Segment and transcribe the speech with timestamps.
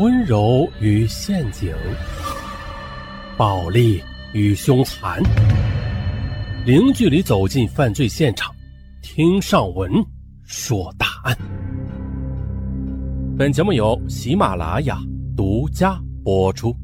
[0.00, 1.76] 温柔与陷阱，
[3.36, 4.02] 暴力
[4.32, 5.22] 与凶残，
[6.64, 8.50] 零距离走进犯罪现场，
[9.02, 9.92] 听上文
[10.42, 11.36] 说大案。
[13.36, 14.98] 本节目由喜马拉雅
[15.36, 16.74] 独家播出。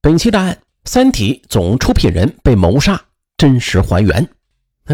[0.00, 0.54] 本期大案
[0.86, 2.98] 《三体》总出品人被谋杀，
[3.36, 4.26] 真实还原。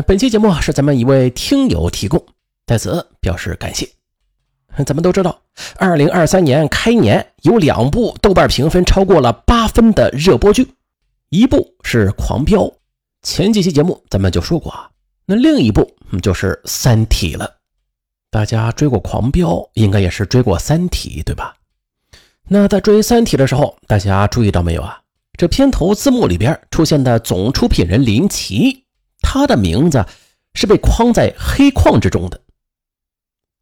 [0.08, 2.20] 本期节目是咱们一位听友提供，
[2.66, 3.88] 在此表示感谢。
[4.87, 5.42] 咱们都知道，
[5.77, 10.74] 二零二三年开年有两部豆瓣评分超过了八分的热播剧，
[11.28, 12.62] 一部是《狂飙》，
[13.23, 14.91] 前几期节目咱们就说过啊。
[15.27, 17.59] 那另一部就是《三体》了。
[18.30, 21.55] 大家追过《狂飙》，应该也是追过《三体》，对吧？
[22.48, 25.00] 那在追《三体》的时候，大家注意到没有啊？
[25.37, 28.84] 这片头字幕里边出现的总出品人林奇，
[29.20, 30.05] 他的名字
[30.55, 32.41] 是被框在黑框之中的。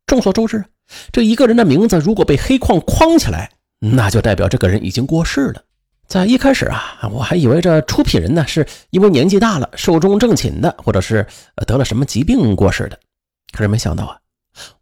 [0.06, 0.64] 众所周知。
[1.12, 5.62] 这一个人的名字如果被黑框框起来，那就代表这个人已经过世了。
[6.06, 11.26] 在一开始啊，我还以为这出品人呢是因为年纪大了、寿终正寝的，或者是
[11.66, 12.98] 得了什么疾病过世的。
[13.52, 14.16] 可是没想到啊，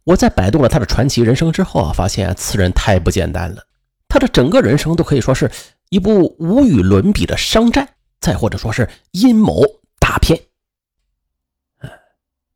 [0.04, 3.62] 我在摆渡了他的传奇人生之后啊，发现此人太不简单了。
[4.08, 5.50] 他的整个人生都可以说是
[5.90, 7.88] 一部无与伦比的商战，
[8.20, 9.62] 再或者说是阴谋。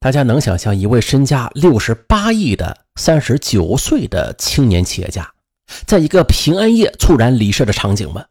[0.02, 5.30] 大家能想象一位身价六十八亿的三十九岁的青年企业家，
[5.84, 8.24] 在一个平安夜猝然离世的场景吗？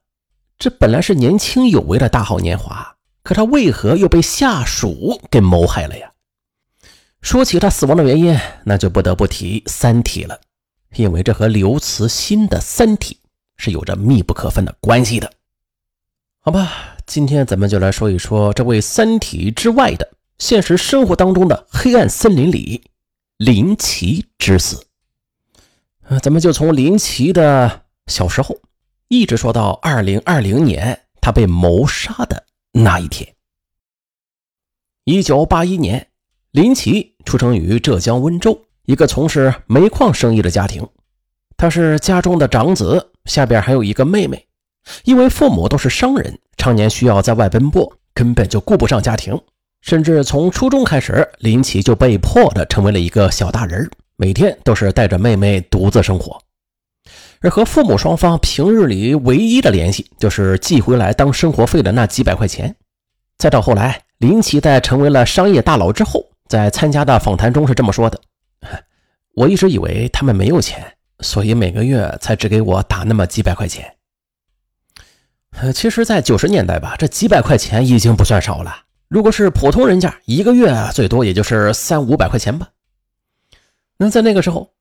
[0.57, 6.11] 这本来是年轻有为的大好年华，可他为何又被下属给谋害了呀？
[7.21, 10.41] 说起他死亡的原因，那就不得不提《三体》了，
[10.95, 13.19] 因为这和刘慈欣的《三体》
[13.57, 15.31] 是有着密不可分的关系的。
[16.39, 20.09] 好吧，今天咱们就来说一说这位《三体》之外的。
[20.39, 22.81] 现实生活当中的黑暗森林里，
[23.37, 24.85] 林奇之死。
[26.23, 28.57] 咱们就从林奇的小时候，
[29.09, 33.35] 一直说到二零二零年他被谋杀的那一天。
[35.03, 36.07] 一九八一年，
[36.51, 40.87] 林奇出生于浙江温州一个从事煤矿生意的家庭，
[41.57, 44.47] 他是家中的长子，下边还有一个妹妹。
[45.03, 49.39] 因为父母都是商人，常年需要在外奔波，根本就顾不上家庭。
[49.81, 56.37] 甚至从初中开始，林奇就被迫的成为了一个小大人，每天都是带着妹妹独自生活，
[57.39, 62.75] 而和父母双方平日里唯一的联系就是寄回来当生活费的那几百块钱。
[63.37, 68.19] 再到后来，林奇在成为了商业大佬之后，在参加的访谈中是这么说的
[69.33, 70.85] ：“我一直以为他们没有钱，
[71.21, 73.95] 所以每个月才只给我打那么几百块钱。
[75.73, 78.75] 其实，在九十年代吧，这几百块钱已经不算少了。”
[79.09, 82.69] 如果是普通人家，一个月最多也就是三五百块钱吧。
[83.97, 84.71] 那在那个时候，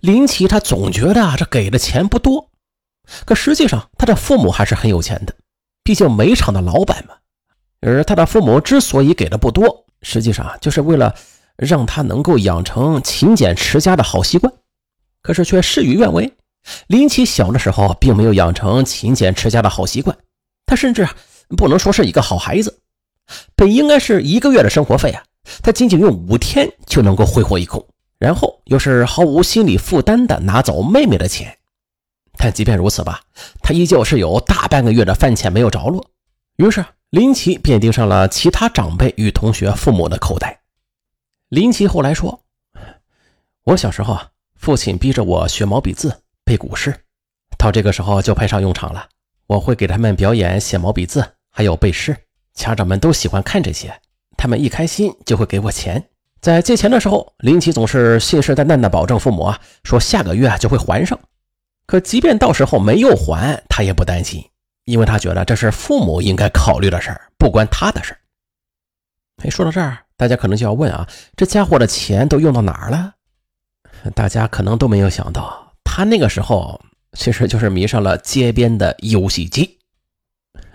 [0.00, 2.50] 林奇他总觉得这给的钱不多，
[3.24, 5.32] 可实际上他的父母还是很有钱的，
[5.84, 7.14] 毕竟煤厂的老板嘛。
[7.80, 11.14] 而他的父母之所以给的不多，实际上就是为了
[11.56, 14.52] 让他能够养成勤俭持家的好习惯。
[15.22, 16.32] 可是却事与愿违，
[16.88, 20.18] 林奇小的时候并没有养成勤俭持家的好习惯，
[20.66, 21.08] 他甚至
[21.56, 22.80] 不能说是一个好孩子。
[23.54, 25.22] 本应该是一个月的生活费啊，
[25.62, 27.84] 他仅仅用五天就能够挥霍一空，
[28.18, 31.56] 然后又是毫无心理负担的拿走妹妹的钱。
[32.38, 33.20] 但即便如此吧，
[33.62, 36.04] 他依旧是有大半个月的饭钱没有着落。
[36.56, 40.60] 于是林奇便盯上了其他长辈与同学父母的口袋。
[41.48, 42.42] 林奇后来说
[43.64, 46.94] ：“我小时候啊，父亲逼着我学毛笔字、背古诗，
[47.56, 49.08] 到这个时候就派上用场了。
[49.46, 52.16] 我会给他们表演写毛笔字，还有背诗。”
[52.56, 53.94] 家长们都喜欢看这些，
[54.36, 56.02] 他们一开心就会给我钱。
[56.40, 61.18] 在借钱的时候，林奇总是信誓旦旦地保证父母啊，说下个月就会还上。
[61.86, 64.42] 可即便到时候没有还，他也不担心，
[64.84, 68.18] 因为他觉得这是父母应该考虑的事儿，不关他的事儿。
[69.44, 71.06] 哎，说到这儿，大家可能就要问啊，
[71.36, 73.12] 这家伙的钱都用到哪儿了？
[74.14, 76.80] 大家可能都没有想到，他那个时候
[77.12, 79.78] 其实就是迷上了街边的游戏机。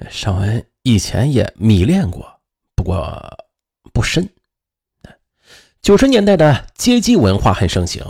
[0.09, 0.63] 尚文。
[0.83, 2.39] 以前也迷恋过，
[2.75, 3.37] 不过
[3.93, 4.27] 不深。
[5.81, 8.03] 九十年代的街机文化很盛行，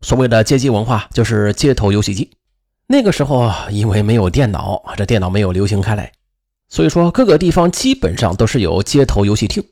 [0.00, 2.30] 所谓的街机文化就是街头游戏机。
[2.86, 6.12] 那个时候因为没有电脑，这电脑没有流行开来，
[6.68, 9.64] 所以说各个地方基本上都是有街头游戏厅。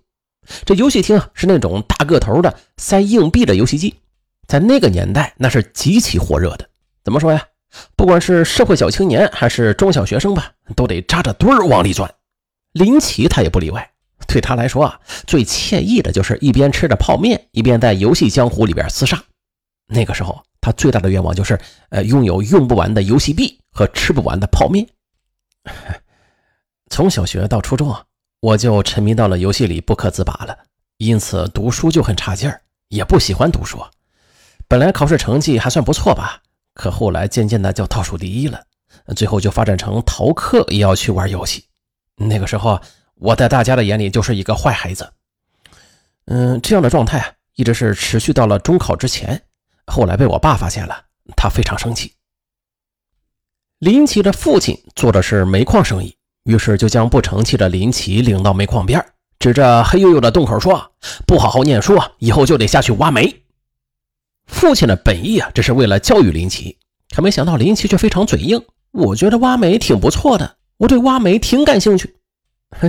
[0.65, 3.95] 这游戏厅啊是那种大个头的塞硬币的游戏机，
[4.49, 6.69] 在那个年代那是极其火热的。
[7.05, 7.47] 怎么说呀？
[7.95, 12.13] 不管是社会小青年还是中小学生吧，都得扎着堆儿往里钻。
[12.73, 13.91] 林奇他也不例外，
[14.27, 19.23] 对他来说啊，最惬意的就是一边吃着泡面，一边在游戏江湖里边厮杀。
[19.87, 21.59] 那个时候他最大的愿望就是，
[21.91, 24.87] 呃，拥有用不完的游戏币和吃不完的泡面。
[26.89, 28.05] 从小学到初中啊，
[28.41, 30.57] 我就沉迷到了游戏里不可自拔了，
[30.99, 33.79] 因此读书就很差劲儿，也不喜欢读书。
[34.67, 36.41] 本来考试成绩还算不错吧，
[36.73, 38.63] 可后来渐渐的就倒数第一了，
[39.15, 41.65] 最后就发展成逃课也要去玩游戏。
[42.29, 42.81] 那个时候，
[43.15, 45.13] 我在大家的眼里就是一个坏孩子。
[46.27, 49.43] 嗯，这样的状态啊，一直是持续到了中考之前。
[49.87, 51.05] 后来被我爸发现了，
[51.37, 52.13] 他非常生气。
[53.79, 59.05] 林奇的父亲做的是煤矿生意，于是就将不成器的林奇领到煤矿边，
[59.41, 60.93] 指着黑黝黝的洞口说
[61.27, 63.43] ：“不好好念书啊，以后就得下去挖煤。”
[64.47, 66.79] 父亲的本意啊，这是为了教育林奇，
[67.13, 68.65] 可没想到林奇却非常嘴硬。
[68.93, 72.13] 我觉得挖煤挺不错的，我对挖煤挺感兴趣。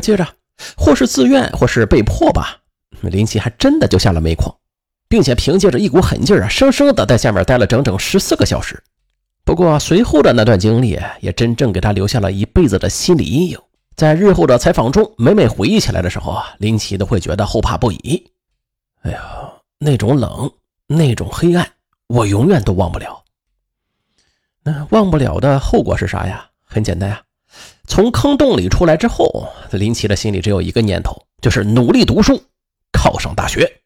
[0.02, 0.28] 接着，
[0.76, 2.58] 或是自愿，或是被迫吧，
[3.02, 4.54] 林奇还真的就下了煤矿。
[5.08, 8.82] 并且凭借着一股狠劲儿啊，生生的在下面待了整整十四个小时。
[9.46, 13.60] 不过随后的那段经历也真正给他留下了一辈子的心理阴影。
[13.96, 18.32] 在日后的采访中，每每回忆起来的时候啊，林奇都会觉得后怕不已。
[19.04, 19.22] 哎呀，
[19.78, 20.52] 那种冷，
[20.88, 21.70] 那种黑暗，
[22.08, 23.24] 我永远都忘不了。
[24.64, 26.50] 那忘不了的后果是啥呀？
[26.66, 27.22] 很简单呀，
[27.88, 32.42] 从坑洞里出来之后，林奇的心里只有一个念头，就是努力读书，
[32.92, 33.82] 考上大学。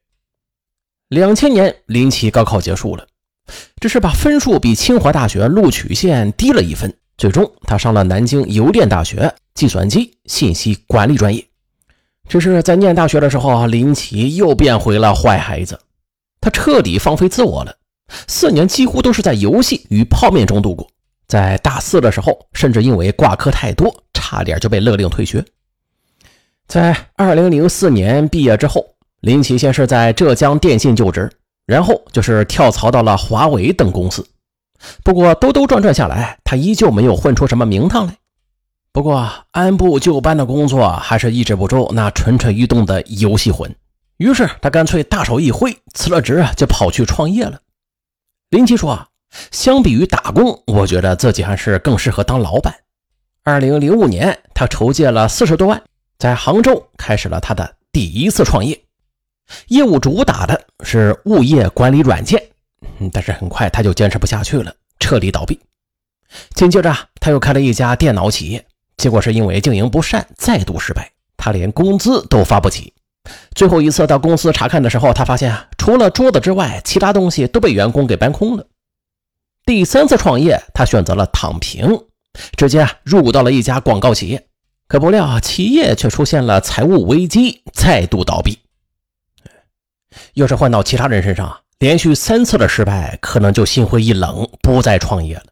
[1.10, 3.08] 两千年，林奇高考结束了，
[3.82, 6.94] 只是把分数比清华大学录取线低了一分。
[7.18, 11.44] 最终，他上了南京邮电大学计算机信息管理专业。
[12.30, 15.80] 只是在念大学的时候，林奇又变回了坏孩子，
[16.40, 17.76] 他彻底放飞自我了。
[18.28, 20.90] 四年几乎都是在游戏与泡面中度过。
[21.28, 25.44] 在大四的时候，甚至因为挂科太多，差点就被勒令退学。
[26.68, 28.86] 在二零零四年毕业之后。
[29.22, 31.28] 林奇先是在浙江电信就职，
[31.66, 34.26] 然后就是跳槽到了华为等公司。
[35.04, 38.16] 不过兜兜转转下来，他依旧没有混出什么名堂来。
[38.92, 43.76] 不过按部就班的工作还是抑制不住那蠢蠢欲动的游戏魂，
[44.18, 47.60] 于是他干脆大手一挥，辞了职就跑去创业了。
[48.52, 49.08] 林奇说
[49.52, 52.74] ：“相比于打工，我觉得自己还是更适合当老板。”
[53.44, 55.82] 二零零五年，他筹借了四十多万，
[56.20, 58.80] 在杭州开始了他的第一次创业。
[59.68, 62.42] 业务主打的是物业管理软件，
[63.14, 65.58] 但是很快他就坚持不下去了，彻底倒闭。
[66.54, 68.66] 紧接着他又开了一家电脑企业，
[68.98, 72.94] 结果是因为经营不善，再度失败，他连工资都发不起。
[73.56, 78.66] 最后一次到公司查看的时候，他发现啊，除了桌子之外，其他东西都被员工给搬空了。
[79.68, 82.06] 第三次创业，他选择了躺平，
[82.56, 84.48] 直接入股到了一家广告企业，
[84.88, 88.60] 可不料企业却出现了财务危机，再度倒闭。
[90.36, 95.44] 要是换到其他人身上，连续三次的失败，可能就心灰意冷，不再创业了。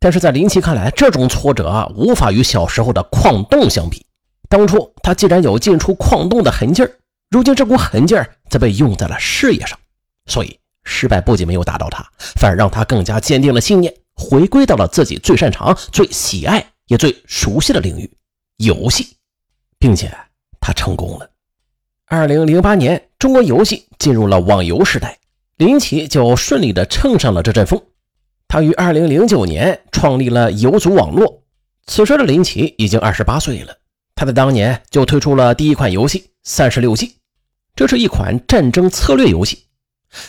[0.00, 4.04] 但是在林奇看来，这种挫折无法与小时候的矿洞相比。
[4.48, 6.90] 当初他既然有进出矿洞的狠劲儿，
[7.30, 9.78] 如今这股狠劲儿则被用在了事业上，
[10.26, 12.04] 所以失败不仅没有打倒他，
[12.36, 18.10] 反而让他更加坚定了信念，回归到了自己最擅长、最喜爱也最熟悉的领域——
[18.58, 19.16] 游戏，
[19.78, 20.12] 并且
[20.60, 21.30] 他成功了。
[22.06, 25.18] 二零零八年，中国游戏进入了网游时代，
[25.56, 27.80] 林奇就顺利的乘上了这阵风。
[28.48, 31.42] 他于二零零九年创立了游族网络。
[31.86, 33.74] 此时的林奇已经二十八岁了，
[34.14, 37.06] 他在当年就推出了第一款游戏《三十六计》，
[37.74, 39.56] 这是一款战争策略游戏。《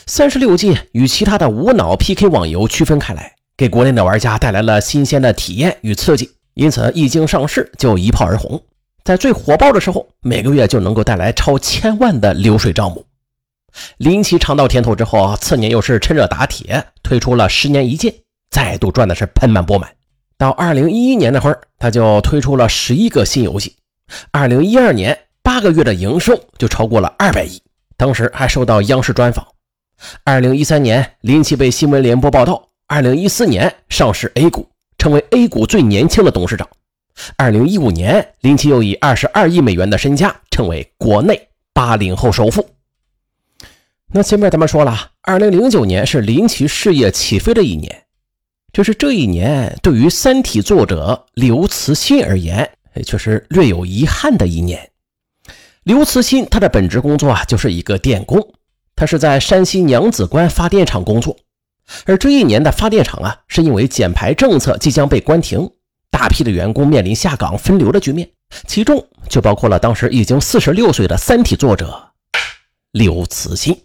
[0.06, 8.62] 三十六计》与其他的无脑 PK 网游区分开来，给国内的玩家带来了新鲜的体验与刺激，因此一经上市就一炮而红。
[9.04, 13.06] 在最火爆的时候，每个月就能够带来超千万的流水账目。
[13.98, 18.14] 林奇尝到甜头之后，次年又是趁热打铁，推出了十年一剑，
[18.50, 19.90] 再度赚的是盆满钵满。
[20.38, 23.76] 到二零一一年那会儿，他就推出了十一个新游戏。
[24.32, 27.62] 二零一二年八个月的营收就超过了二百亿，
[27.98, 29.46] 当时还受到央视专访。
[30.24, 34.68] 二零一三年，林奇被新闻联播报道，二零一四年上市 A 股，
[34.98, 36.68] 成为 A 股最年轻的董事长。
[37.38, 42.68] 二零一五年，林奇又以二十二亿美元的身家，成为国内八零后首富。
[44.12, 48.04] 那前面咱们说了，二零零九年是林奇事业起飞的一年，
[48.72, 52.70] 就是这一年对于《三体》作者刘慈欣而言，
[53.06, 54.90] 却是略有遗憾的一年。
[55.84, 58.54] 刘慈欣他的本职工作啊，就是一个电工，
[58.96, 61.36] 他是在山西娘子关发电厂工作，
[62.06, 65.70] 而这一年的发电厂啊，是因为减排政策即将被关停。
[66.12, 68.30] 大批的员工面临下岗分流的局面，
[68.68, 72.12] 其中就包括了当时已经四十六岁的《三体》作者
[72.92, 73.76] 刘慈欣。